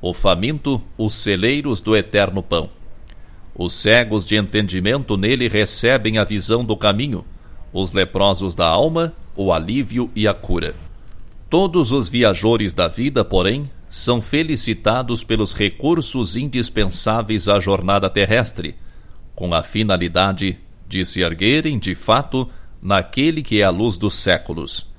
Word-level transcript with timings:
o 0.00 0.12
faminto, 0.12 0.82
os 0.98 1.14
celeiros 1.14 1.80
do 1.80 1.94
eterno 1.96 2.42
pão. 2.42 2.68
Os 3.56 3.74
cegos 3.74 4.26
de 4.26 4.36
entendimento 4.36 5.16
nele 5.16 5.46
recebem 5.48 6.18
a 6.18 6.24
visão 6.24 6.64
do 6.64 6.76
caminho, 6.76 7.24
os 7.72 7.92
leprosos 7.92 8.54
da 8.54 8.66
alma, 8.66 9.14
o 9.36 9.52
alívio 9.52 10.10
e 10.14 10.26
a 10.26 10.34
cura. 10.34 10.74
Todos 11.48 11.92
os 11.92 12.08
viajores 12.08 12.74
da 12.74 12.88
vida, 12.88 13.24
porém, 13.24 13.70
são 13.88 14.20
felicitados 14.20 15.22
pelos 15.22 15.54
recursos 15.54 16.36
indispensáveis 16.36 17.48
à 17.48 17.60
jornada 17.60 18.10
terrestre, 18.10 18.74
com 19.34 19.54
a 19.54 19.62
finalidade 19.62 20.58
de 20.88 21.04
se 21.04 21.20
erguerem, 21.20 21.78
de 21.78 21.94
fato, 21.94 22.48
naquele 22.82 23.42
que 23.42 23.60
é 23.60 23.64
a 23.64 23.70
luz 23.70 23.96
dos 23.96 24.14
séculos. 24.14 24.90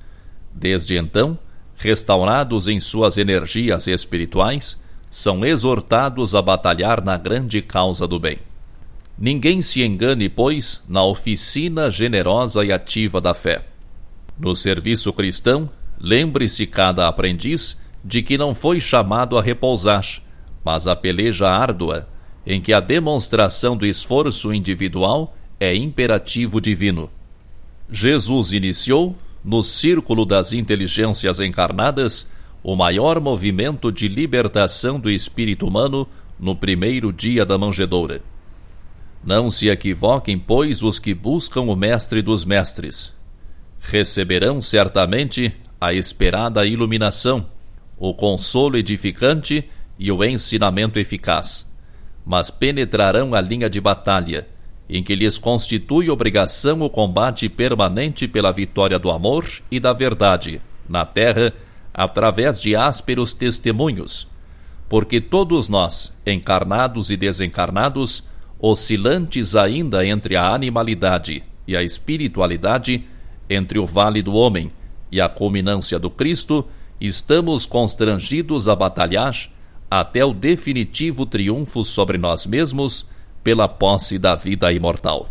Desde 0.52 0.96
então, 0.96 1.38
restaurados 1.76 2.68
em 2.68 2.80
suas 2.80 3.18
energias 3.18 3.86
espirituais, 3.86 4.82
são 5.10 5.44
exortados 5.44 6.34
a 6.34 6.42
batalhar 6.42 7.04
na 7.04 7.16
grande 7.16 7.62
causa 7.62 8.08
do 8.08 8.18
bem. 8.18 8.38
Ninguém 9.18 9.62
se 9.62 9.82
engane, 9.82 10.28
pois, 10.28 10.82
na 10.88 11.04
oficina 11.04 11.90
generosa 11.90 12.64
e 12.64 12.72
ativa 12.72 13.20
da 13.20 13.32
fé. 13.32 13.64
No 14.38 14.54
serviço 14.54 15.12
cristão, 15.12 15.70
lembre-se 15.98 16.66
cada 16.66 17.08
aprendiz 17.08 17.80
de 18.04 18.22
que 18.22 18.36
não 18.36 18.54
foi 18.54 18.78
chamado 18.78 19.38
a 19.38 19.42
repousar, 19.42 20.04
mas 20.64 20.86
a 20.86 20.94
peleja 20.94 21.48
árdua, 21.48 22.08
em 22.46 22.60
que 22.60 22.72
a 22.72 22.80
demonstração 22.80 23.76
do 23.76 23.86
esforço 23.86 24.52
individual 24.52 25.34
é 25.58 25.74
imperativo 25.74 26.60
divino. 26.60 27.10
Jesus 27.90 28.52
iniciou, 28.52 29.16
no 29.44 29.62
círculo 29.62 30.26
das 30.26 30.52
inteligências 30.52 31.40
encarnadas, 31.40 32.30
o 32.62 32.76
maior 32.76 33.20
movimento 33.20 33.90
de 33.90 34.08
libertação 34.08 35.00
do 35.00 35.10
espírito 35.10 35.66
humano 35.66 36.06
no 36.38 36.54
primeiro 36.54 37.12
dia 37.12 37.44
da 37.44 37.56
manjedoura. 37.56 38.20
Não 39.24 39.48
se 39.48 39.68
equivoquem, 39.68 40.38
pois, 40.38 40.82
os 40.82 40.98
que 40.98 41.14
buscam 41.14 41.62
o 41.62 41.74
Mestre 41.76 42.22
dos 42.22 42.44
Mestres. 42.44 43.15
Receberão 43.80 44.60
certamente 44.60 45.54
a 45.80 45.92
esperada 45.92 46.66
iluminação, 46.66 47.46
o 47.98 48.14
consolo 48.14 48.76
edificante 48.76 49.68
e 49.98 50.10
o 50.10 50.24
ensinamento 50.24 50.98
eficaz, 50.98 51.70
mas 52.24 52.50
penetrarão 52.50 53.34
a 53.34 53.40
linha 53.40 53.70
de 53.70 53.80
batalha, 53.80 54.46
em 54.88 55.02
que 55.02 55.14
lhes 55.14 55.38
constitui 55.38 56.10
obrigação 56.10 56.82
o 56.82 56.90
combate 56.90 57.48
permanente 57.48 58.28
pela 58.28 58.52
vitória 58.52 58.98
do 58.98 59.10
amor 59.10 59.46
e 59.70 59.80
da 59.80 59.92
verdade, 59.92 60.60
na 60.88 61.04
terra 61.04 61.52
através 61.92 62.60
de 62.60 62.76
ásperos 62.76 63.32
testemunhos, 63.32 64.28
porque 64.88 65.20
todos 65.20 65.68
nós, 65.68 66.16
encarnados 66.26 67.10
e 67.10 67.16
desencarnados, 67.16 68.24
oscilantes 68.60 69.56
ainda 69.56 70.06
entre 70.06 70.36
a 70.36 70.52
animalidade 70.52 71.42
e 71.66 71.76
a 71.76 71.82
espiritualidade, 71.82 73.04
entre 73.48 73.78
o 73.78 73.86
vale 73.86 74.22
do 74.22 74.34
homem 74.34 74.70
e 75.10 75.20
a 75.20 75.28
culminância 75.28 75.98
do 75.98 76.10
Cristo, 76.10 76.66
estamos 77.00 77.66
constrangidos 77.66 78.68
a 78.68 78.74
batalhar 78.74 79.36
até 79.90 80.24
o 80.24 80.32
definitivo 80.32 81.26
triunfo 81.26 81.84
sobre 81.84 82.18
nós 82.18 82.46
mesmos 82.46 83.06
pela 83.44 83.68
posse 83.68 84.18
da 84.18 84.34
vida 84.34 84.72
imortal 84.72 85.30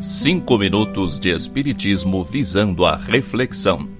Cinco 0.02 0.58
minutos 0.58 1.18
de 1.18 1.30
Espiritismo 1.30 2.22
visando 2.22 2.84
a 2.84 2.94
reflexão. 2.94 3.93